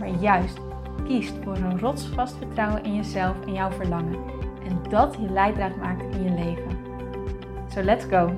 [0.00, 0.58] maar juist
[1.04, 4.24] kiest voor een rotsvast vertrouwen in jezelf en jouw verlangen.
[4.64, 6.78] En dat je leidraad maakt in je leven.
[7.68, 8.36] So let's go!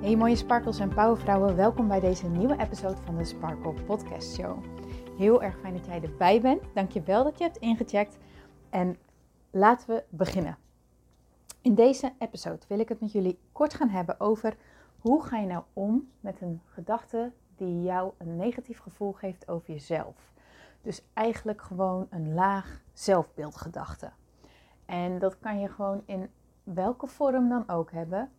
[0.00, 4.58] Hey mooie sparkles en powervrouwen, welkom bij deze nieuwe episode van de Sparkle Podcast Show.
[5.18, 6.62] Heel erg fijn dat jij erbij bent.
[6.74, 8.18] Dankjewel dat je hebt ingecheckt.
[8.70, 8.96] En
[9.50, 10.58] laten we beginnen.
[11.62, 14.56] In deze episode wil ik het met jullie kort gaan hebben over
[14.98, 17.32] hoe ga je nou om met een gedachte
[17.66, 20.32] die jou een negatief gevoel geeft over jezelf.
[20.82, 24.10] Dus eigenlijk gewoon een laag zelfbeeldgedachte.
[24.84, 26.30] En dat kan je gewoon in
[26.62, 28.30] welke vorm dan ook hebben.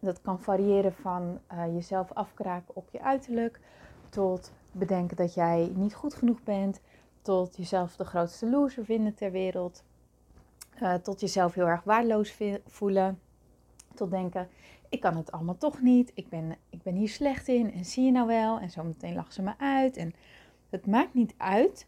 [0.00, 3.60] Dat kan variëren van uh, jezelf afkraken op je uiterlijk,
[4.08, 6.80] tot bedenken dat jij niet goed genoeg bent,
[7.22, 9.84] tot jezelf de grootste loser vinden ter wereld,
[10.82, 13.20] uh, tot jezelf heel erg waardeloos voelen,
[13.94, 14.48] tot denken
[14.94, 16.10] ik kan het allemaal toch niet.
[16.14, 17.72] Ik ben, ik ben hier slecht in.
[17.72, 18.58] En zie je nou wel?
[18.58, 19.96] En zometeen lachen ze me uit.
[19.96, 20.12] En
[20.70, 21.86] het maakt niet uit.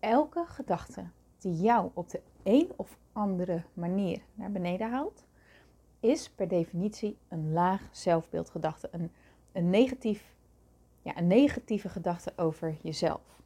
[0.00, 1.04] Elke gedachte
[1.38, 5.24] die jou op de een of andere manier naar beneden haalt,
[6.00, 8.88] is per definitie een laag zelfbeeldgedachte.
[8.92, 9.10] Een,
[9.52, 10.34] een, negatief,
[11.02, 13.40] ja, een negatieve gedachte over jezelf.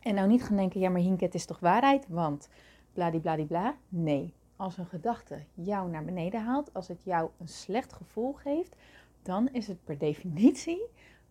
[0.00, 2.48] En nou niet gaan denken, ja maar Hinket is toch waarheid, want
[2.92, 3.76] bladibladibla.
[3.88, 8.76] Nee, als een gedachte jou naar beneden haalt, als het jou een slecht gevoel geeft,
[9.22, 10.82] dan is het per definitie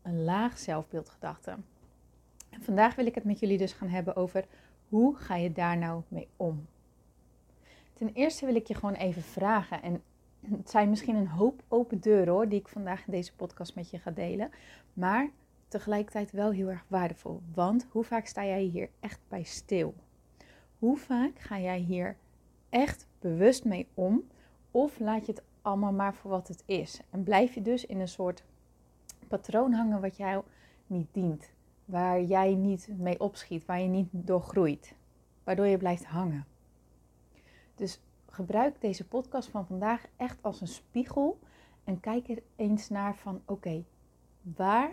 [0.02, 1.58] een laag zelfbeeldgedachte.
[2.50, 4.46] En vandaag wil ik het met jullie dus gaan hebben over
[4.90, 6.68] hoe ga je daar nou mee om.
[7.94, 10.04] Ten eerste wil ik je gewoon even vragen, en
[10.50, 13.90] het zijn misschien een hoop open deuren hoor, die ik vandaag in deze podcast met
[13.90, 14.52] je ga delen,
[14.94, 15.30] maar
[15.68, 17.42] tegelijkertijd wel heel erg waardevol.
[17.54, 19.96] Want hoe vaak sta jij hier echt bij stil?
[20.80, 22.18] Hoe vaak ga jij hier
[22.70, 24.28] echt bewust mee om?
[24.72, 27.02] Of laat je het allemaal maar voor wat het is?
[27.10, 28.44] En blijf je dus in een soort
[29.28, 30.44] patroon hangen wat jou
[30.88, 31.50] niet dient.
[31.86, 34.96] Waar jij niet mee opschiet, waar je niet door groeit.
[35.44, 36.46] Waardoor je blijft hangen.
[37.76, 41.40] Dus gebruik deze podcast van vandaag echt als een spiegel.
[41.84, 43.84] En kijk er eens naar van oké,
[44.42, 44.92] waar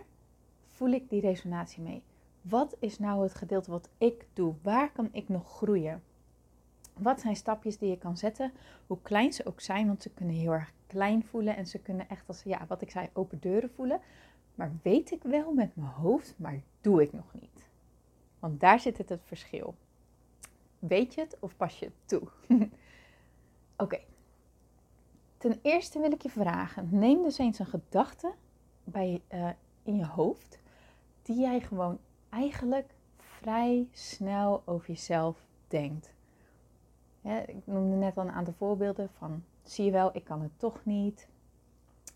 [0.67, 2.03] voel ik die resonatie mee?
[2.43, 4.55] Wat is nou het gedeelte wat ik doe?
[4.63, 6.03] Waar kan ik nog groeien?
[6.99, 8.53] Wat zijn stapjes die je kan zetten,
[8.87, 12.09] hoe klein ze ook zijn, want ze kunnen heel erg klein voelen en ze kunnen
[12.09, 14.01] echt als, ja, wat ik zei, open deuren voelen.
[14.55, 17.69] Maar weet ik wel met mijn hoofd, maar doe ik nog niet.
[18.39, 19.75] Want daar zit het het verschil.
[20.79, 22.29] Weet je het of pas je het toe?
[23.77, 24.01] Oké.
[25.39, 28.33] Ten eerste wil ik je vragen, neem dus eens een gedachte
[28.85, 29.49] bij, uh,
[29.83, 30.59] in je hoofd
[31.23, 36.14] die jij gewoon eigenlijk vrij snel over jezelf denkt
[37.33, 40.85] ik noemde net al een aantal voorbeelden van, zie je wel, ik kan het toch
[40.85, 41.29] niet.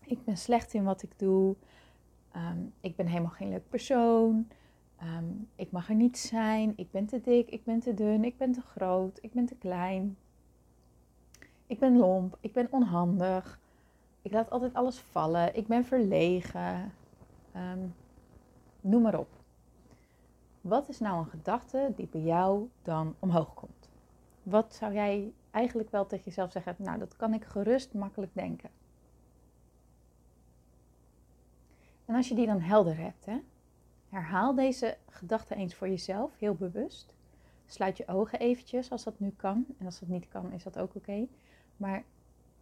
[0.05, 1.55] Ik ben slecht in wat ik doe.
[2.31, 4.47] Ehm, ik ben helemaal geen leuk persoon.
[4.97, 5.25] Ehm,
[5.55, 6.73] ik mag er niet zijn.
[6.75, 9.55] Ik ben te dik, ik ben te dun, ik ben te groot, ik ben te
[9.55, 10.17] klein.
[11.67, 13.59] Ik ben lomp, ik ben onhandig.
[14.21, 15.55] Ik laat altijd alles vallen.
[15.55, 16.91] Ik ben verlegen.
[17.51, 17.87] Ehm,
[18.81, 19.29] noem maar op.
[20.61, 23.78] Wat is nou een gedachte die bij jou dan omhoog komt?
[24.49, 26.75] Wat zou jij eigenlijk wel tegen jezelf zeggen?
[26.77, 28.69] Nou, dat kan ik gerust makkelijk denken.
[32.05, 33.37] En als je die dan helder hebt, hè,
[34.09, 37.13] herhaal deze gedachte eens voor jezelf, heel bewust.
[37.65, 39.65] Sluit je ogen eventjes als dat nu kan.
[39.77, 41.27] En als dat niet kan, is dat ook oké.
[41.77, 42.03] Maar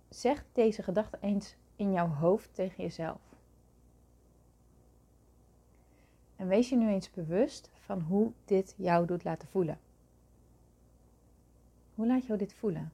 [0.10, 3.22] zeg deze gedachte eens in jouw hoofd tegen jezelf.
[6.36, 9.80] En wees je nu eens bewust van hoe dit jou doet laten voelen.
[11.98, 12.92] Hoe laat jou dit voelen?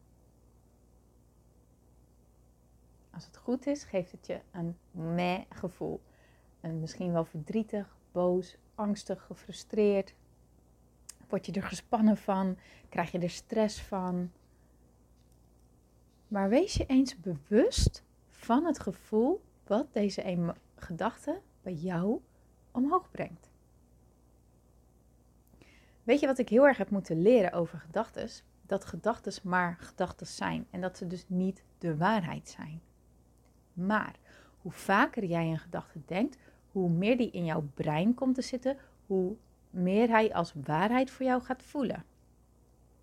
[3.10, 6.02] Als het goed is, geeft het je een meh gevoel.
[6.62, 10.14] Misschien wel verdrietig, boos, angstig, gefrustreerd.
[11.28, 12.58] Word je er gespannen van?
[12.90, 14.32] Krijg je er stress van?
[16.28, 22.22] Maar wees je eens bewust van het gevoel wat deze gedachte bij jou
[22.72, 23.50] omhoog brengt.
[26.04, 28.30] Weet je wat ik heel erg heb moeten leren over gedachten?
[28.68, 32.82] Dat gedachten maar gedachten zijn en dat ze dus niet de waarheid zijn.
[33.74, 34.16] Maar
[34.62, 36.38] hoe vaker jij een gedachte denkt,
[36.72, 39.36] hoe meer die in jouw brein komt te zitten, hoe
[39.70, 42.06] meer hij als waarheid voor jou gaat voelen.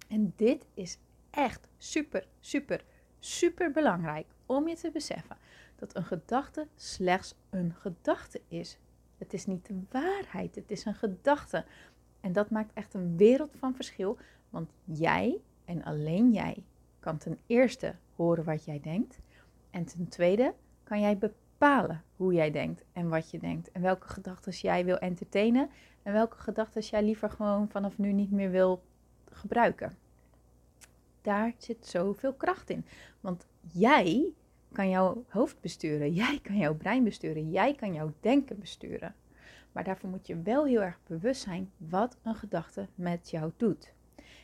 [0.08, 0.98] En dit is
[1.30, 2.84] echt super, super,
[3.18, 5.36] super belangrijk om je te beseffen
[5.80, 8.78] dat een gedachte slechts een gedachte is.
[9.18, 11.64] Het is niet de waarheid, het is een gedachte.
[12.20, 14.18] En dat maakt echt een wereld van verschil,
[14.50, 15.40] want jij
[15.70, 16.64] en alleen jij
[17.00, 19.18] kan ten eerste horen wat jij denkt.
[19.70, 23.70] En ten tweede kan jij bepalen hoe jij denkt en wat je denkt.
[23.72, 25.70] En welke gedachten jij wil entertainen
[26.02, 28.82] en welke gedachten jij liever gewoon vanaf nu niet meer wil
[29.30, 29.96] gebruiken.
[31.22, 32.84] Daar zit zoveel kracht in.
[33.20, 34.32] Want jij
[34.72, 39.14] kan jouw hoofd besturen, jij kan jouw brein besturen, jij kan jouw denken besturen.
[39.72, 43.92] Maar daarvoor moet je wel heel erg bewust zijn wat een gedachte met jou doet.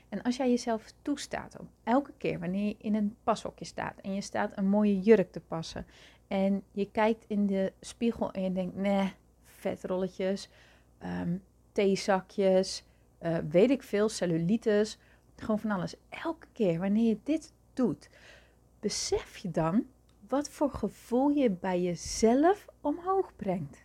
[0.08, 4.14] En als jij jezelf toestaat om elke keer wanneer je in een pashokje staat en
[4.14, 5.86] je staat een mooie jurk te passen
[6.26, 9.12] en je kijkt in de spiegel en je denkt, nee,
[9.44, 10.48] vetrolletjes,
[11.02, 11.42] um,
[11.72, 12.84] theezakjes,
[13.22, 14.98] uh, weet ik veel, cellulitis,
[15.36, 15.94] gewoon van alles.
[16.08, 18.08] Elke keer wanneer je dit doet,
[18.80, 19.86] besef je dan
[20.28, 23.84] wat voor gevoel je bij jezelf omhoog brengt.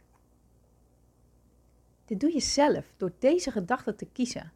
[2.06, 4.52] Dit doe je zelf door deze gedachte te kiezen.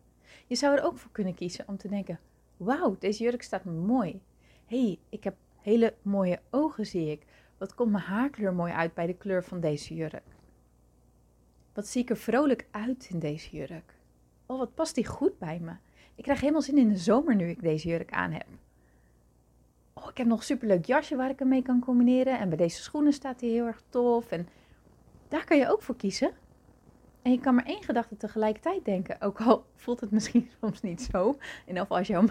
[0.48, 2.20] Je zou er ook voor kunnen kiezen om te denken:
[2.58, 4.22] wauw, deze jurk staat me mooi.
[4.66, 7.26] hey, ik heb hele mooie ogen, zie ik.
[7.58, 10.24] Wat komt mijn haarkleur mooi uit bij de kleur van deze jurk?
[11.74, 13.94] Wat zie ik er vrolijk uit in deze jurk?
[14.46, 15.72] Oh, wat past die goed bij me?
[16.16, 18.48] Ik krijg helemaal zin in de zomer nu ik deze jurk aan heb.
[19.94, 22.40] Oh, ik heb nog een superleuk jasje waar ik hem mee kan combineren.
[22.40, 24.32] En bij deze schoenen staat hij heel erg tof.
[24.32, 24.48] En
[25.28, 26.32] daar kan je ook voor kiezen.
[27.26, 29.22] En je kan maar één gedachte tegelijkertijd denken.
[29.22, 31.38] Ook al voelt het misschien soms niet zo.
[31.66, 32.26] In geval als jouw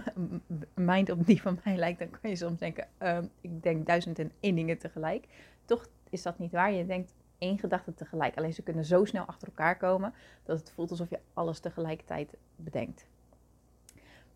[0.74, 4.18] mind op die van mij lijkt, dan kan je soms denken, ehm, ik denk duizend
[4.18, 5.26] en één dingen tegelijk.
[5.64, 6.72] Toch is dat niet waar.
[6.72, 8.36] Je denkt één gedachte tegelijk.
[8.36, 10.14] Alleen ze kunnen zo snel achter elkaar komen
[10.44, 13.06] dat het voelt alsof je alles tegelijkertijd bedenkt.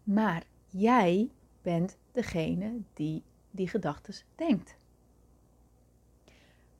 [0.02, 1.30] Maar jij
[1.62, 4.76] bent degene die die gedachten denkt.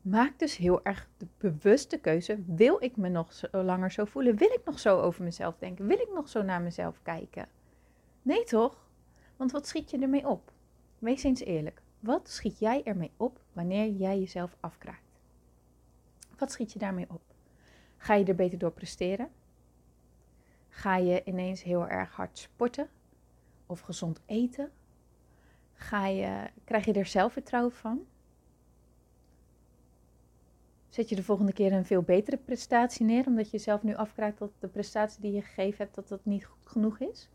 [0.03, 2.43] Maak dus heel erg de bewuste keuze.
[2.47, 4.37] Wil ik me nog zo langer zo voelen?
[4.37, 5.87] Wil ik nog zo over mezelf denken?
[5.87, 7.49] Wil ik nog zo naar mezelf kijken?
[8.23, 8.87] Nee toch?
[9.37, 10.53] Want wat schiet je ermee op?
[10.99, 11.83] Wees eens eerlijk.
[12.01, 15.21] Wat schiet jij ermee op wanneer jij jezelf afkraakt?
[16.39, 17.23] Wat schiet je daarmee op?
[17.97, 19.29] Ga je er beter door presteren?
[20.69, 22.89] Ga je ineens heel erg hard sporten?
[23.67, 24.71] Of gezond eten?
[25.75, 28.07] Ga je, krijg je er zelfvertrouwen van?
[30.89, 34.39] Zet je de volgende keer een veel betere prestatie neer, omdat je zelf nu afkraakt
[34.39, 37.29] dat de prestatie die je gegeven hebt, dat dat niet goed genoeg is?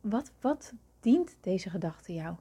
[0.00, 2.34] Wat, wat dient deze gedachte jou?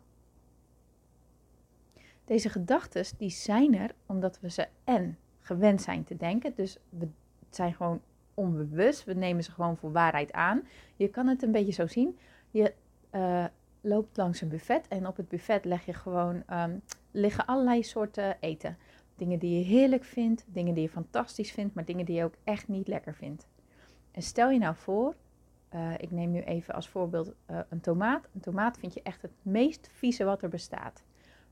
[2.26, 6.54] Deze gedachten die zijn er omdat we ze en gewend zijn te denken.
[6.56, 7.08] Dus we
[7.50, 8.02] zijn gewoon
[8.34, 9.04] onbewust.
[9.04, 10.68] We nemen ze gewoon voor waarheid aan.
[10.96, 12.18] Je kan het een beetje zo zien.
[12.52, 12.74] Je
[13.12, 13.46] uh,
[13.82, 18.38] loopt langs een buffet en op het buffet leg je gewoon um, liggen allerlei soorten
[18.40, 18.78] eten.
[19.16, 22.36] Dingen die je heerlijk vindt, dingen die je fantastisch vindt, maar dingen die je ook
[22.44, 23.48] echt niet lekker vindt.
[24.12, 25.16] En stel je nou voor,
[25.74, 28.28] uh, ik neem nu even als voorbeeld uh, een tomaat.
[28.34, 31.04] Een tomaat vind je echt het meest vieze wat er bestaat.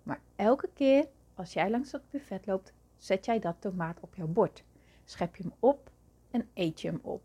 [0.03, 4.27] Maar elke keer als jij langs dat buffet loopt, zet jij dat tomaat op jouw
[4.27, 4.63] bord.
[5.05, 5.91] Schep je hem op
[6.31, 7.21] en eet je hem op.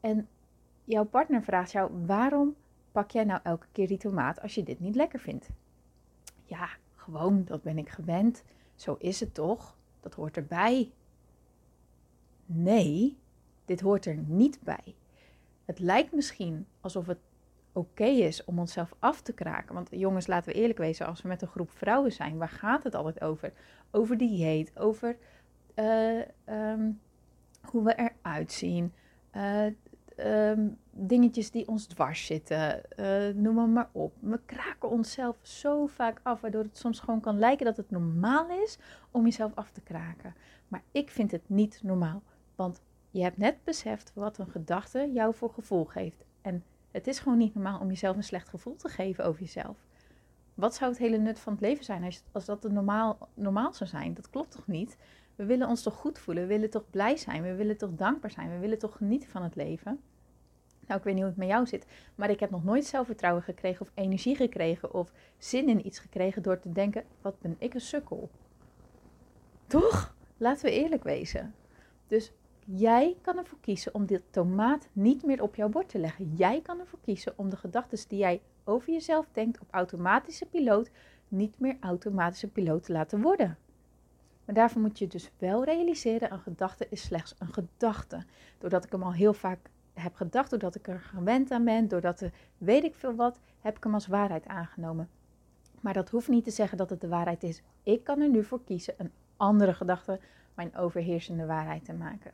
[0.00, 0.28] En
[0.84, 2.56] jouw partner vraagt jou: waarom
[2.92, 5.50] pak jij nou elke keer die tomaat als je dit niet lekker vindt?
[6.44, 6.68] Ja,
[7.02, 8.44] gewoon, dat ben ik gewend.
[8.74, 9.76] Zo is het toch?
[10.00, 10.92] Dat hoort erbij.
[12.46, 13.18] Nee,
[13.64, 14.94] dit hoort er niet bij.
[15.64, 17.18] Het lijkt misschien alsof het
[17.72, 19.74] oké is om onszelf af te kraken.
[19.74, 22.84] Want jongens, laten we eerlijk wezen, als we met een groep vrouwen zijn, waar gaat
[22.84, 23.52] het altijd over?
[23.90, 25.16] Over dieet, over
[25.74, 27.00] uh, um,
[27.60, 28.92] hoe we eruit zien,
[29.36, 29.66] uh,
[30.18, 34.14] um, dingetjes die ons dwars zitten, uh, noem maar, maar op.
[34.20, 38.62] We kraken onszelf zo vaak af, waardoor het soms gewoon kan lijken dat het normaal
[38.62, 38.78] is
[39.10, 40.34] om jezelf af te kraken.
[40.68, 42.22] Maar ik vind het niet normaal,
[42.56, 46.24] want je hebt net beseft wat een gedachte jou voor gevoel geeft.
[46.40, 49.76] En het is gewoon niet normaal om jezelf een slecht gevoel te geven over jezelf.
[50.54, 53.90] Wat zou het hele nut van het leven zijn als, als dat normaal, normaal zou
[53.90, 54.14] zijn?
[54.14, 54.96] Dat klopt toch niet?
[55.36, 56.42] We willen ons toch goed voelen?
[56.42, 57.42] We willen toch blij zijn?
[57.42, 58.50] We willen toch dankbaar zijn?
[58.50, 60.00] We willen toch genieten van het leven?
[60.86, 63.42] Nou, ik weet niet hoe het met jou zit, maar ik heb nog nooit zelfvertrouwen
[63.42, 67.74] gekregen of energie gekregen of zin in iets gekregen door te denken: wat ben ik
[67.74, 68.30] een sukkel?
[69.66, 70.14] Toch?
[70.36, 71.54] Laten we eerlijk wezen.
[72.06, 72.32] Dus
[72.64, 76.34] jij kan ervoor kiezen om dit tomaat niet meer op jouw bord te leggen.
[76.34, 80.90] Jij kan ervoor kiezen om de gedachten die jij over jezelf denkt op automatische piloot
[81.28, 83.58] niet meer automatische piloot te laten worden.
[84.52, 88.24] Maar daarvoor moet je dus wel realiseren, een gedachte is slechts een gedachte.
[88.58, 89.58] Doordat ik hem al heel vaak
[89.92, 93.76] heb gedacht, doordat ik er gewend aan ben, doordat er weet ik veel wat, heb
[93.76, 95.08] ik hem als waarheid aangenomen.
[95.80, 97.62] Maar dat hoeft niet te zeggen dat het de waarheid is.
[97.82, 100.20] Ik kan er nu voor kiezen een andere gedachte
[100.54, 102.32] mijn overheersende waarheid te maken.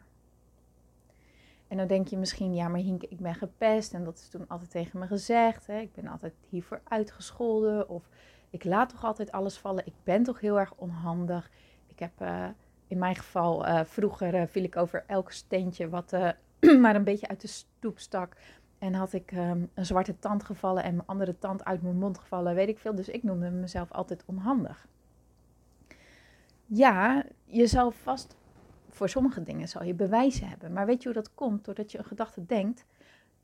[1.68, 4.48] En dan denk je misschien, ja, maar Hinke, ik ben gepest en dat is toen
[4.48, 5.66] altijd tegen me gezegd.
[5.66, 5.80] Hè?
[5.80, 8.08] Ik ben altijd hiervoor uitgescholden of
[8.50, 9.86] ik laat toch altijd alles vallen.
[9.86, 11.50] Ik ben toch heel erg onhandig.
[11.98, 12.48] Ik heb uh,
[12.86, 16.12] in mijn geval, uh, vroeger uh, viel ik over elk steentje wat
[16.82, 18.36] maar een beetje uit de stoep stak.
[18.78, 22.18] En had ik um, een zwarte tand gevallen en mijn andere tand uit mijn mond
[22.18, 22.94] gevallen, weet ik veel.
[22.94, 24.86] Dus ik noemde mezelf altijd onhandig.
[26.66, 28.36] Ja, je zal vast
[28.88, 30.72] voor sommige dingen zal je bewijzen hebben.
[30.72, 31.64] Maar weet je hoe dat komt?
[31.64, 32.86] Doordat je een gedachte denkt,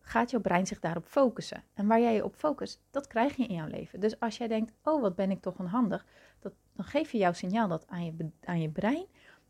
[0.00, 1.62] gaat jouw brein zich daarop focussen.
[1.74, 4.00] En waar jij je op focust, dat krijg je in jouw leven.
[4.00, 6.06] Dus als jij denkt, oh wat ben ik toch onhandig,
[6.44, 9.06] dat, dan geef je jouw signaal dat aan je, aan je brein.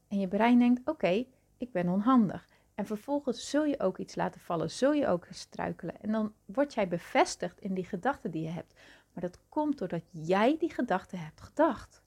[0.08, 1.26] En je brein denkt, oké,
[1.58, 2.48] ik ben onhandig.
[2.74, 6.00] En vervolgens zul je ook iets laten vallen, zul je ook struikelen.
[6.00, 8.74] En dan word jij bevestigd in die gedachten die je hebt.
[9.12, 12.02] Maar dat komt doordat jij die gedachte hebt gedacht.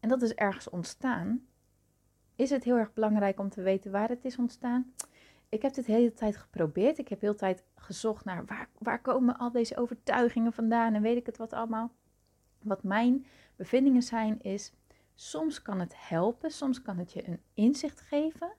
[0.00, 1.46] En dat is ergens ontstaan.
[2.36, 4.92] Is het heel erg belangrijk om te weten waar het is ontstaan?
[5.48, 6.98] Ik heb dit de hele tijd geprobeerd.
[6.98, 11.02] Ik heb de hele tijd gezocht naar waar, waar komen al deze overtuigingen vandaan en
[11.02, 11.92] weet ik het wat allemaal.
[12.64, 14.72] Wat mijn bevindingen zijn is,
[15.14, 18.52] soms kan het helpen, soms kan het je een inzicht geven.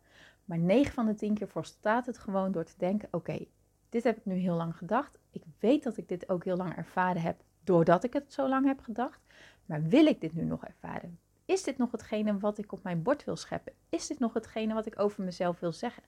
[0.45, 3.45] Maar 9 van de 10 keer volstaat het gewoon door te denken: oké,
[3.89, 5.19] dit heb ik nu heel lang gedacht.
[5.31, 8.65] Ik weet dat ik dit ook heel lang ervaren heb doordat ik het zo lang
[8.65, 9.21] heb gedacht.
[9.65, 11.19] Maar wil ik dit nu nog ervaren?
[11.45, 13.73] Is dit nog hetgene wat ik op mijn bord wil scheppen?
[13.89, 16.03] Is dit nog hetgene wat ik over mezelf wil zeggen?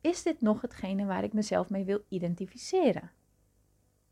[0.00, 3.10] Is dit nog hetgene waar ik mezelf mee wil identificeren?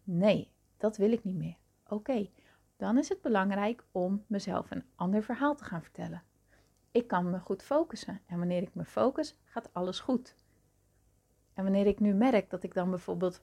[0.02, 1.56] Nee, dat wil ik niet meer.
[1.88, 2.28] Oké,
[2.76, 6.22] dan is het belangrijk om mezelf een ander verhaal te gaan vertellen.
[6.90, 10.34] Ik kan me goed focussen en wanneer ik me focus, gaat alles goed.
[11.54, 13.42] En wanneer ik nu merk dat ik dan bijvoorbeeld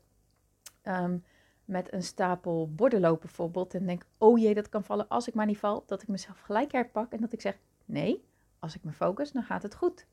[0.81, 1.17] ehm,
[1.65, 5.33] met een stapel borden loop bijvoorbeeld en denk, oh jee, dat kan vallen als ik
[5.33, 8.25] maar niet val, dat ik mezelf gelijk herpak en dat ik zeg, nee,
[8.59, 10.07] als ik me focus, dan gaat het goed.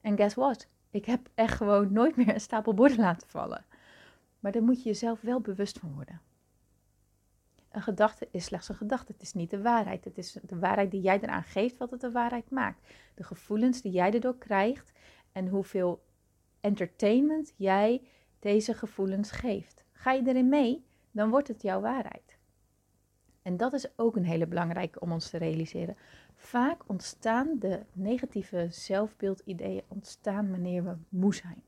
[0.00, 0.68] En guess what?
[0.90, 3.64] Ik heb echt gewoon nooit meer een stapel borden laten vallen.
[4.40, 6.20] Maar daar moet je jezelf wel bewust van worden.
[7.72, 9.12] Een gedachte is slechts een gedachte.
[9.12, 10.04] Het is niet de waarheid.
[10.04, 12.92] Het is de waarheid die jij eraan geeft wat het de waarheid maakt.
[13.14, 14.92] De gevoelens die jij erdoor krijgt
[15.32, 16.02] en hoeveel
[16.60, 18.02] entertainment jij
[18.38, 19.84] deze gevoelens geeft.
[19.92, 22.38] Ga je erin mee, dan wordt het jouw waarheid.
[23.42, 25.96] En dat is ook een hele belangrijke om ons te realiseren.
[26.34, 31.62] Vaak ontstaan de negatieve zelfbeeldideeën ontstaan wanneer we moe zijn.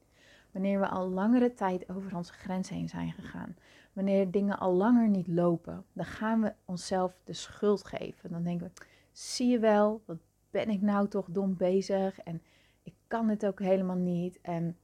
[0.54, 3.56] Wanneer we al langere tijd over onze grens heen zijn gegaan.
[3.92, 5.84] Wanneer dingen al langer niet lopen.
[5.92, 8.30] Dan gaan we onszelf de schuld geven.
[8.30, 8.82] Dan denken we,
[9.12, 10.18] zie je wel, wat
[10.50, 12.18] ben ik nou toch dom bezig.
[12.18, 12.42] En
[12.82, 14.40] ik kan dit ook helemaal niet.
[14.40, 14.76] En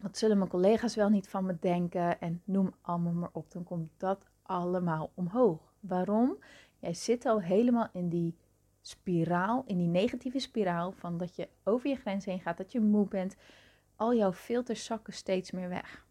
[0.00, 2.20] wat zullen mijn collega's wel niet van me denken?
[2.20, 3.52] En noem allemaal maar op.
[3.52, 5.72] Dan komt dat allemaal omhoog.
[5.80, 6.36] Waarom?
[6.78, 8.36] Jij zit al helemaal in die
[8.80, 12.80] spiraal, in die negatieve spiraal van dat je over je grens heen gaat, dat je
[12.80, 13.36] moe bent.
[14.02, 16.06] Al jouw filters zakken steeds meer weg.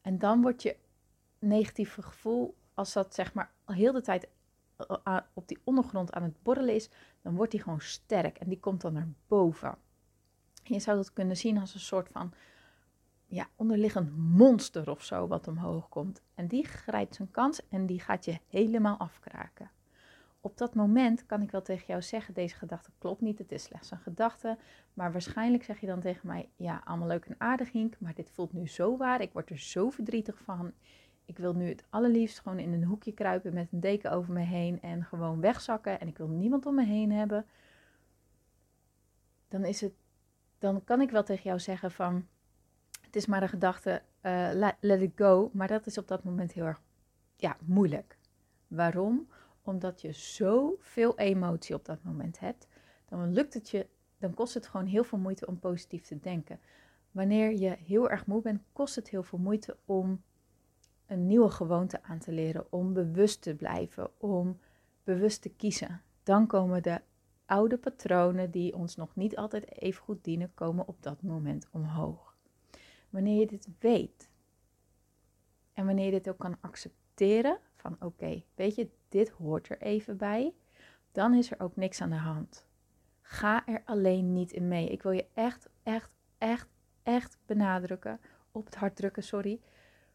[0.00, 0.76] En dan wordt je
[1.38, 4.28] negatieve gevoel, als dat zeg maar heel de tijd
[4.76, 6.88] eh, op die ondergrond aan het borrelen is,
[7.22, 9.78] dan wordt die gewoon sterk en die komt dan naar boven.
[10.62, 12.32] Je zou dat kunnen zien als een soort van
[13.26, 16.22] ja, onderliggend monster of zo wat omhoog komt.
[16.34, 19.53] En die grijpt zijn kans en die gaat je helemaal afkraken.
[20.44, 23.62] Op dat moment kan ik wel tegen jou zeggen, deze gedachte klopt niet, het is
[23.62, 24.58] slechts een gedachte.
[24.94, 28.30] Maar waarschijnlijk zeg je dan tegen mij, ja, allemaal leuk en aardig Hink, maar dit
[28.30, 30.72] voelt nu zo waar, ik word er zo verdrietig van.
[31.24, 34.40] Ik wil nu het allerliefst gewoon in een hoekje kruipen met een deken over me
[34.40, 37.46] heen en gewoon wegzakken en ik wil niemand om me heen hebben.
[39.48, 39.92] Dan is het,
[40.58, 42.26] dan kan ik wel tegen jou zeggen van,
[43.00, 45.50] het is maar een gedachte, uh, let it go.
[45.52, 46.82] Maar dat is op dat moment heel erg
[47.36, 48.18] ja, moeilijk.
[48.68, 49.28] Waarom?
[49.64, 52.66] Omdat je zoveel emotie op dat moment hebt.
[53.08, 53.86] Dan lukt het je,
[54.18, 56.60] dan kost het gewoon heel veel moeite om positief te denken.
[57.10, 60.22] Wanneer je heel erg moe bent, kost het heel veel moeite om
[61.06, 62.72] een nieuwe gewoonte aan te leren.
[62.72, 64.58] Om bewust te blijven, om
[65.04, 66.02] bewust te kiezen.
[66.22, 67.00] Dan komen de
[67.46, 72.36] oude patronen die ons nog niet altijd even goed dienen, komen op dat moment omhoog.
[73.10, 74.30] Wanneer je dit weet
[75.72, 77.58] en wanneer je dit ook kan accepteren
[78.00, 80.54] oké, weet je, dit hoort er even bij,
[81.12, 82.66] dan is er ook niks aan de hand.
[83.20, 84.88] Ga er alleen niet in mee.
[84.88, 86.68] Ik wil je echt, echt, echt,
[87.02, 88.20] echt benadrukken,
[88.52, 89.60] op het hart drukken, sorry.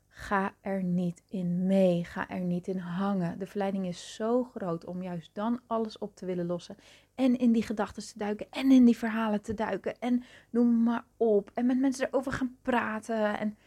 [0.07, 2.05] Ga er niet in mee.
[2.05, 3.39] Ga er niet in hangen.
[3.39, 6.75] De verleiding is zo groot om juist dan alles op te willen lossen
[7.15, 11.05] en in die gedachten te duiken en in die verhalen te duiken en noem maar
[11.17, 11.51] op.
[11.53, 13.39] En met mensen erover gaan praten.
[13.39, 13.57] En,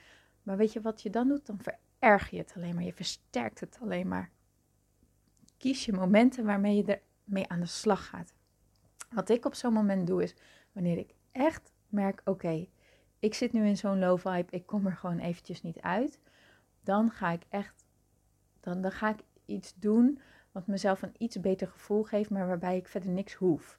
[0.42, 1.46] maar weet je wat je dan doet?
[1.46, 1.60] Dan
[2.02, 2.84] vererg je het alleen maar.
[2.84, 4.30] Je versterkt het alleen maar.
[5.58, 8.34] Kies je momenten waarmee je ermee aan de slag gaat.
[9.10, 10.34] Wat ik op zo'n moment doe is,
[10.72, 12.66] wanneer ik echt merk, oké,
[13.18, 16.20] ik zit nu in zo'n low vibe, ik kom er gewoon eventjes niet uit.
[16.80, 17.84] Dan ga ik echt,
[18.60, 20.20] dan, dan ga ik iets doen
[20.52, 23.78] wat mezelf een iets beter gevoel geeft, maar waarbij ik verder niks hoef.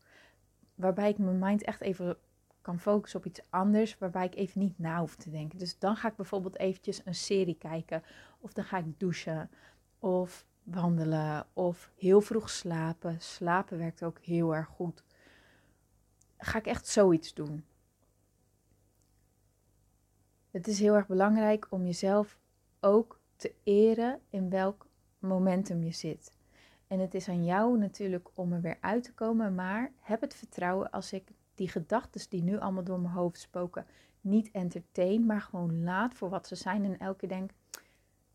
[0.76, 2.18] Waarbij ik mijn mind echt even
[2.64, 5.60] kan focussen op iets anders, waarbij ik even niet na hoef te denken.
[5.60, 8.04] Dus dan ga ik bijvoorbeeld eventjes een serie kijken,
[8.40, 9.50] of dan ga ik douchen,
[10.00, 13.22] of wandelen, of heel vroeg slapen.
[13.22, 15.04] Slapen werkt ook heel erg goed.
[16.38, 17.66] Ga ik echt zoiets doen.
[20.52, 22.38] Het is heel erg belangrijk om jezelf
[22.80, 24.88] ook te eren in welk
[25.20, 26.34] momentum je zit.
[26.88, 30.36] En het is aan jou natuurlijk om er weer uit te komen, maar heb het
[30.36, 33.86] vertrouwen als ik die gedachten die nu allemaal door mijn hoofd spoken,
[34.22, 37.52] niet entertain, maar gewoon laat voor wat ze zijn en elke keer denk,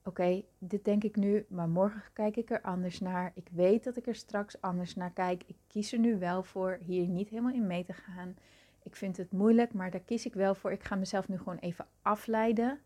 [0.04, 3.32] oké, dit denk ik nu, maar morgen kijk ik er anders naar.
[3.34, 5.42] Ik weet dat ik er straks anders naar kijk.
[5.46, 8.36] Ik kies er nu wel voor hier niet helemaal in mee te gaan.
[8.82, 10.72] Ik vind het moeilijk, maar daar kies ik wel voor.
[10.72, 12.80] Ik ga mezelf nu gewoon even afleiden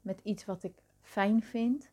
[0.00, 1.90] met iets wat ik fijn vind.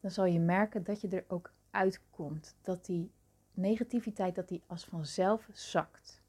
[0.00, 2.56] Dan zal je merken dat je er ook uitkomt.
[2.62, 3.10] Dat die
[3.54, 6.19] negativiteit, dat die als vanzelf zakt.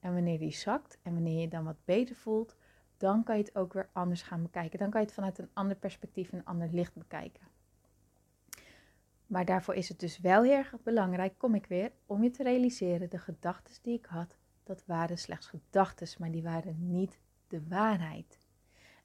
[0.00, 2.56] En wanneer die zakt en wanneer je dan wat beter voelt,
[2.96, 4.78] dan kan je het ook weer anders gaan bekijken.
[4.78, 7.46] Dan kan je het vanuit een ander perspectief, een ander licht bekijken.
[9.26, 12.42] Maar daarvoor is het dus wel heel erg belangrijk, kom ik weer, om je te
[12.42, 17.68] realiseren, de gedachten die ik had, dat waren slechts gedachten, maar die waren niet de
[17.68, 18.38] waarheid.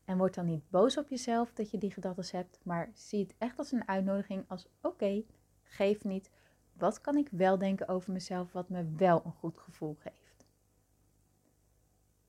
[0.06, 3.36] En word dan niet boos op jezelf dat je die gedachten hebt, maar zie het
[3.38, 5.24] echt als een uitnodiging, als oké,
[5.64, 6.30] geef niet.
[6.74, 10.21] Wat kan ik wel denken over mezelf wat me wel een goed gevoel geeft?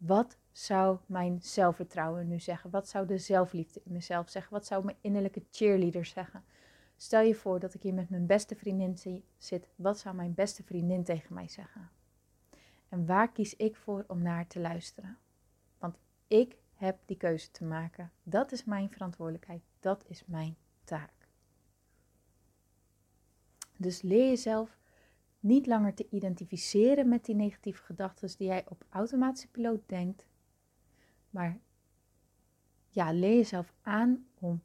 [0.06, 2.70] Wat zou mijn zelfvertrouwen nu zeggen?
[2.70, 4.52] Wat zou de zelfliefde in mezelf zeggen?
[4.52, 6.44] Wat zou mijn innerlijke cheerleader zeggen?
[6.96, 9.68] Stel je voor dat ik hier met mijn beste vriendin zit.
[9.76, 11.90] Wat zou mijn beste vriendin tegen mij zeggen?
[12.88, 15.18] En waar kies ik voor om naar te luisteren?
[15.78, 18.12] Want ik heb die keuze te maken.
[18.22, 19.62] Dat is mijn verantwoordelijkheid.
[19.80, 21.28] Dat is mijn taak.
[23.76, 24.78] Dus leer jezelf
[25.42, 30.26] niet langer te identificeren met die negatieve gedachten die jij op automatische piloot denkt.
[31.30, 31.58] Maar
[32.88, 34.62] ja, leer jezelf aan om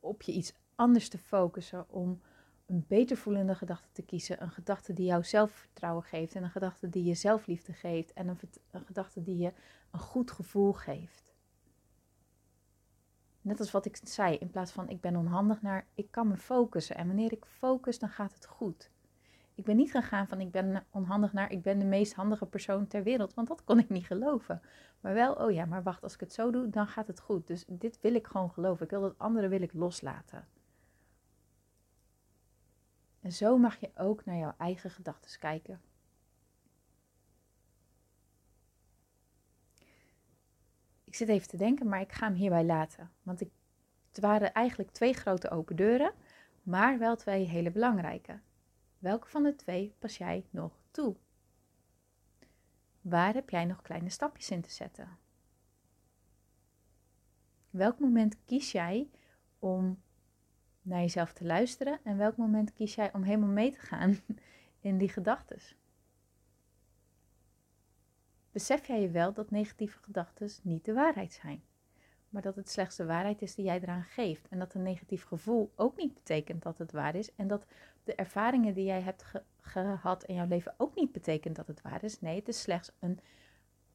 [0.00, 2.20] op je iets anders te focussen, om
[2.66, 4.42] een beter voelende gedachte te kiezen.
[4.42, 8.38] Een gedachte die jou zelfvertrouwen geeft en een gedachte die je zelfliefde geeft en een,
[8.70, 9.52] een gedachte die je
[9.90, 11.34] een goed gevoel geeft.
[13.40, 16.36] Net als wat ik zei, in plaats van ik ben onhandig naar ik kan me
[16.36, 16.96] focussen.
[16.96, 18.90] En wanneer ik focus, dan gaat het goed.
[19.58, 22.86] Ik ben niet gegaan van ik ben onhandig naar ik ben de meest handige persoon
[22.86, 24.62] ter wereld, want dat kon ik niet geloven.
[25.00, 27.46] Maar wel, oh ja, maar wacht, als ik het zo doe, dan gaat het goed.
[27.46, 28.84] Dus dit wil ik gewoon geloven.
[28.84, 30.48] Ik wil dat andere wil ik loslaten.
[33.20, 35.80] En zo mag je ook naar jouw eigen gedachten kijken.
[41.04, 43.10] Ik zit even te denken, maar ik ga hem hierbij laten.
[43.22, 46.12] Want het waren eigenlijk twee grote open deuren,
[46.62, 48.40] maar wel twee hele belangrijke.
[48.98, 51.16] Welke van de twee pas jij nog toe?
[53.00, 55.18] Waar heb jij nog kleine stapjes in te zetten?
[57.70, 59.10] Welk moment kies jij
[59.58, 60.02] om
[60.82, 64.18] naar jezelf te luisteren en welk moment kies jij om helemaal mee te gaan
[64.80, 65.60] in die gedachten?
[68.58, 71.62] besef jij je wel dat negatieve gedachten niet de waarheid zijn.
[72.28, 74.48] Maar dat het slechts de waarheid is die jij eraan geeft.
[74.48, 77.34] En dat een negatief gevoel ook niet betekent dat het waar is.
[77.34, 77.66] En dat
[78.04, 79.24] de ervaringen die jij hebt
[79.60, 82.20] gehad in jouw leven ook niet betekent dat het waar is.
[82.20, 83.18] Nee, het is slechts een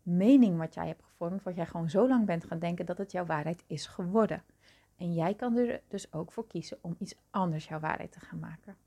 [0.01, 1.43] mening wat jij hebt gevormd.
[1.43, 4.43] Wat jij gewoon zo lang bent gaan denken dat het jouw waarheid is geworden.
[4.97, 8.39] En jij kan er dus ook voor kiezen om iets anders jouw waarheid te gaan
[8.39, 8.77] maken.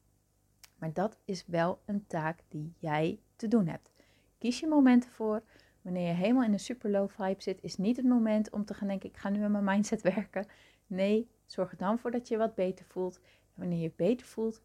[0.79, 3.93] Maar dat is wel een taak die jij te doen hebt.
[4.39, 5.43] Kies je momenten voor
[5.87, 8.75] wanneer je helemaal in een super low vibe zit, is niet het moment om te
[8.75, 10.46] gaan denken: ik ga nu aan mijn mindset werken.
[10.87, 13.16] Nee, zorg er dan voor dat je wat beter voelt.
[13.16, 14.62] En wanneer je beter voelt,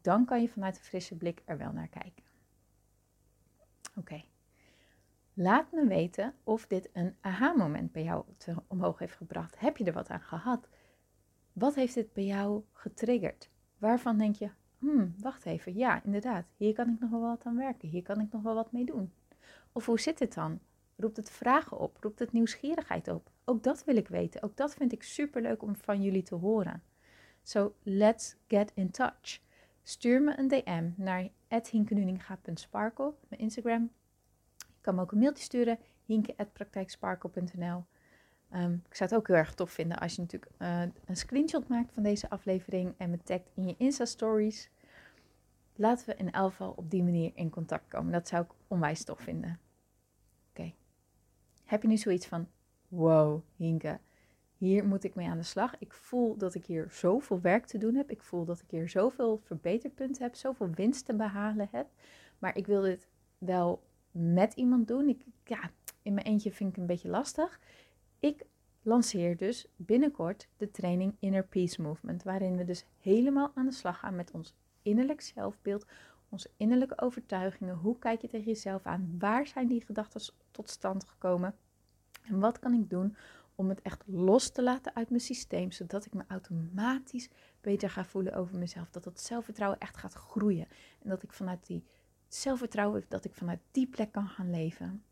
[0.00, 2.24] dan kan je vanuit een frisse blik er wel naar kijken.
[3.96, 4.24] Oké.
[5.34, 8.24] Laat me weten of dit een aha-moment bij jou
[8.66, 9.58] omhoog heeft gebracht.
[9.58, 10.68] Heb je er wat aan gehad?
[11.52, 13.50] Wat heeft dit bij jou getriggerd?
[13.78, 17.56] Waarvan denk je, hmm, wacht even, ja, inderdaad, hier kan ik nog wel wat aan
[17.56, 19.12] werken, hier kan ik nog wel wat mee doen.
[19.76, 20.60] Of hoe zit het dan?
[20.96, 21.96] Roept het vragen op?
[22.00, 23.30] Roept het nieuwsgierigheid op?
[23.44, 24.42] Ook dat wil ik weten.
[24.42, 26.82] Ook dat vind ik super leuk om van jullie te horen.
[27.42, 29.40] So let's get in touch.
[29.82, 31.28] Stuur me een DM naar
[31.70, 33.90] hinkenuninga.sparkle, mijn Instagram.
[34.56, 37.84] Je kan me ook een mailtje sturen, hinke.praktijksparkle.nl.
[38.54, 41.68] Um, ik zou het ook heel erg tof vinden als je natuurlijk uh, een screenshot
[41.68, 44.70] maakt van deze aflevering en me tagt in je Insta-stories.
[45.74, 48.12] Laten we in elk geval op die manier in contact komen.
[48.12, 49.63] Dat zou ik onwijs tof vinden.
[51.64, 52.48] Heb je nu zoiets van,
[52.88, 54.00] wow, Hinke,
[54.56, 55.78] hier moet ik mee aan de slag.
[55.78, 58.10] Ik voel dat ik hier zoveel werk te doen heb.
[58.10, 61.86] Ik voel dat ik hier zoveel verbeterpunten heb, zoveel winst te behalen heb.
[62.38, 65.08] Maar ik wil dit wel met iemand doen.
[65.08, 65.70] Ik, ja,
[66.02, 67.60] in mijn eentje vind ik een beetje lastig.
[68.20, 68.46] Ik
[68.82, 73.98] lanceer dus binnenkort de training Inner Peace Movement, waarin we dus helemaal aan de slag
[73.98, 75.86] gaan met ons innerlijk zelfbeeld,
[76.34, 77.76] onze innerlijke overtuigingen.
[77.76, 79.14] Hoe kijk je tegen jezelf aan?
[79.18, 81.54] Waar zijn die gedachten tot stand gekomen?
[82.22, 83.16] En wat kan ik doen
[83.54, 87.28] om het echt los te laten uit mijn systeem, zodat ik me automatisch
[87.60, 88.90] beter ga voelen over mezelf.
[88.90, 90.66] Dat dat zelfvertrouwen echt gaat groeien.
[91.02, 91.84] En dat ik vanuit die
[92.28, 95.04] zelfvertrouwen, dat ik vanuit die plek kan gaan leven.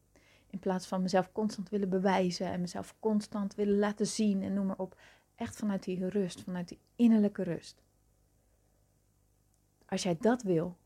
[0.46, 4.66] In plaats van mezelf constant willen bewijzen en mezelf constant willen laten zien en noem
[4.66, 5.00] maar op.
[5.34, 7.82] Echt vanuit die rust, vanuit die innerlijke rust.
[9.86, 10.76] Als jij dat wil,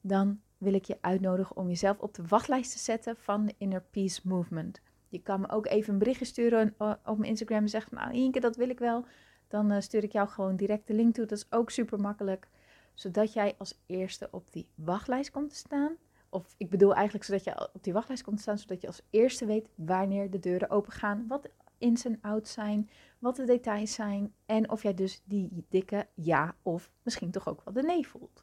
[0.00, 3.82] dan wil ik je uitnodigen om jezelf op de wachtlijst te zetten van de Inner
[3.90, 4.80] Peace Movement.
[5.08, 8.40] Je kan me ook even een berichtje sturen op mijn Instagram en zeggen, nou Inke,
[8.40, 9.04] dat wil ik wel.
[9.48, 11.26] Dan uh, stuur ik jou gewoon direct de link toe.
[11.26, 12.48] Dat is ook super makkelijk.
[12.94, 15.96] Zodat jij als eerste op die wachtlijst komt te staan.
[16.28, 19.02] Of ik bedoel eigenlijk zodat je op die wachtlijst komt te staan, zodat je als
[19.10, 21.24] eerste weet wanneer de deuren open gaan.
[21.28, 24.34] Wat ins en outs zijn, wat de details zijn.
[24.46, 28.42] En of jij dus die dikke ja of misschien toch ook wel de nee voelt.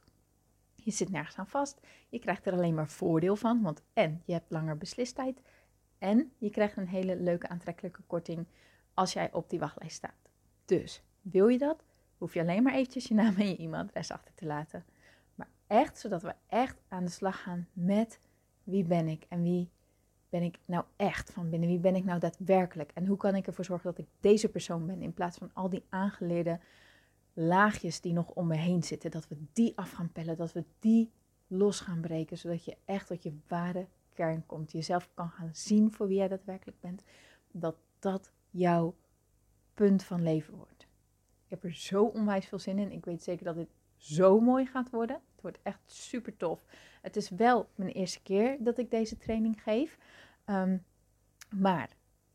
[0.87, 1.79] Je zit nergens aan vast.
[2.09, 3.61] Je krijgt er alleen maar voordeel van.
[3.61, 5.41] Want en je hebt langer beslistijd.
[5.97, 8.47] En je krijgt een hele leuke aantrekkelijke korting
[8.93, 10.29] als jij op die wachtlijst staat.
[10.65, 11.83] Dus wil je dat,
[12.17, 14.85] hoef je alleen maar eventjes je naam en je e-mailadres achter te laten.
[15.35, 18.19] Maar echt, zodat we echt aan de slag gaan met
[18.63, 19.69] wie ben ik en wie
[20.29, 21.69] ben ik nou echt van binnen?
[21.69, 22.91] Wie ben ik nou daadwerkelijk?
[22.93, 25.69] En hoe kan ik ervoor zorgen dat ik deze persoon ben in plaats van al
[25.69, 26.59] die aangeleerde
[27.39, 30.63] laagjes die nog om me heen zitten, dat we die af gaan pellen, dat we
[30.79, 31.11] die
[31.47, 35.93] los gaan breken, zodat je echt tot je ware kern komt, jezelf kan gaan zien
[35.93, 37.03] voor wie jij daadwerkelijk bent,
[37.51, 38.95] dat dat jouw
[39.73, 40.87] punt van leven wordt.
[41.43, 42.91] Ik heb er zo onwijs veel zin in.
[42.91, 45.15] Ik weet zeker dat dit zo mooi gaat worden.
[45.15, 46.65] Het wordt echt super tof.
[47.01, 49.97] Het is wel mijn eerste keer dat ik deze training geef.
[50.45, 50.83] Um,
[51.49, 51.89] maar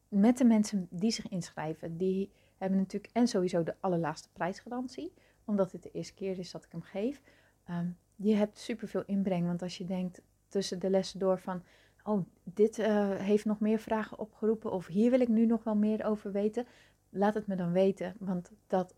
[0.08, 2.30] met de mensen die zich inschrijven, die
[2.62, 5.12] hebben natuurlijk en sowieso de allerlaatste prijsgarantie.
[5.44, 7.22] Omdat het de eerste keer is dat ik hem geef.
[7.70, 9.46] Um, je hebt superveel inbreng.
[9.46, 11.62] Want als je denkt tussen de lessen door van...
[12.04, 14.72] Oh, dit uh, heeft nog meer vragen opgeroepen.
[14.72, 16.66] Of hier wil ik nu nog wel meer over weten.
[17.10, 18.14] Laat het me dan weten.
[18.18, 18.94] Want dat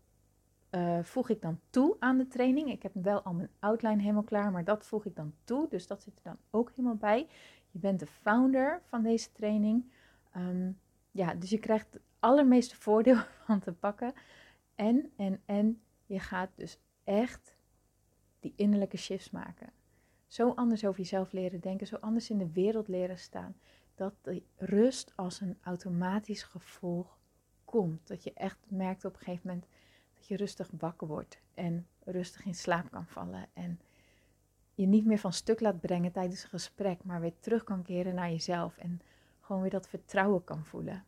[0.71, 2.71] uh, voeg ik dan toe aan de training.
[2.71, 5.67] Ik heb wel al mijn outline helemaal klaar, maar dat voeg ik dan toe.
[5.69, 7.27] Dus dat zit er dan ook helemaal bij.
[7.71, 9.91] Je bent de founder van deze training.
[10.37, 10.79] Um,
[11.11, 14.13] ja, dus je krijgt allermeeste voordeel van te pakken.
[14.75, 17.55] En, en, en je gaat dus echt
[18.39, 19.69] die innerlijke shifts maken.
[20.27, 23.55] Zo anders over jezelf leren denken, zo anders in de wereld leren staan.
[23.95, 27.17] Dat die rust als een automatisch gevolg
[27.65, 28.07] komt.
[28.07, 29.67] Dat je echt merkt op een gegeven moment
[30.13, 33.47] dat je rustig wakker wordt en rustig in slaap kan vallen.
[33.53, 33.79] En
[34.73, 38.15] je niet meer van stuk laat brengen tijdens een gesprek, maar weer terug kan keren
[38.15, 38.77] naar jezelf.
[38.77, 39.01] En
[39.41, 41.05] gewoon weer dat vertrouwen kan voelen.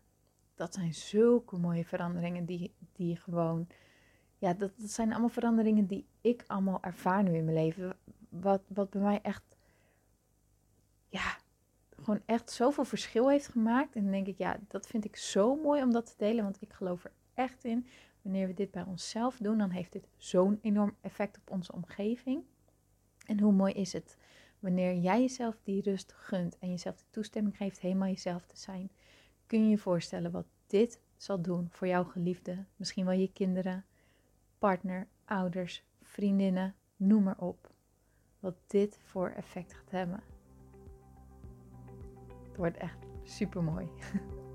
[0.57, 3.67] Dat zijn zulke mooie veranderingen die, die gewoon.
[4.37, 7.97] Ja, dat, dat zijn allemaal veranderingen die ik allemaal ervaar nu in mijn leven.
[8.29, 9.57] Wat, wat bij mij echt.
[11.09, 11.37] Ja,
[11.95, 13.95] gewoon echt zoveel verschil heeft gemaakt.
[13.95, 16.43] En dan denk ik, ja, dat vind ik zo mooi om dat te delen.
[16.43, 17.87] Want ik geloof er echt in.
[18.21, 22.43] Wanneer we dit bij onszelf doen, dan heeft dit zo'n enorm effect op onze omgeving.
[23.25, 24.17] En hoe mooi is het
[24.59, 28.89] wanneer jij jezelf die rust gunt en jezelf de toestemming geeft helemaal jezelf te zijn,
[29.47, 33.85] kun je je voorstellen wat dit zal doen voor jouw geliefde, misschien wel je kinderen,
[34.57, 37.71] partner, ouders, vriendinnen, noem maar op.
[38.39, 40.23] Wat dit voor effect gaat hebben.
[42.47, 43.87] Het wordt echt super mooi.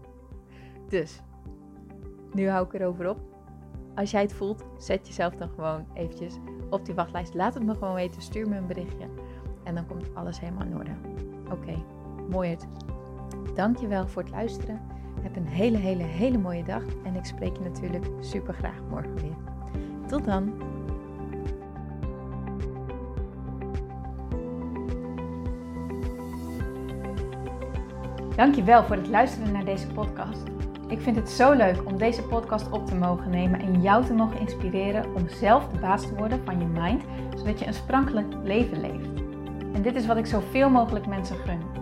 [0.89, 1.21] dus,
[2.33, 3.21] nu hou ik erover op.
[3.95, 6.35] Als jij het voelt, zet jezelf dan gewoon eventjes
[6.71, 7.35] op die wachtlijst.
[7.35, 8.23] Laat het me gewoon weten.
[8.23, 9.09] Stuur me een berichtje.
[9.65, 10.97] En dan komt alles helemaal in orde.
[11.51, 11.85] Oké,
[12.29, 12.67] mooi het.
[13.55, 14.81] Dankjewel voor het luisteren.
[15.23, 16.83] Heb een hele, hele, hele mooie dag.
[17.05, 19.37] En ik spreek je natuurlijk super graag morgen weer.
[20.07, 20.53] Tot dan.
[28.37, 30.43] Dankjewel voor het luisteren naar deze podcast.
[30.89, 34.13] Ik vind het zo leuk om deze podcast op te mogen nemen en jou te
[34.13, 37.03] mogen inspireren om zelf de baas te worden van je mind,
[37.37, 39.09] zodat je een sprankelijk leven leeft.
[39.75, 41.82] En dit is wat ik zoveel mogelijk mensen gun.